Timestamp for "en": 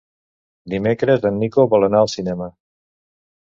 1.31-1.39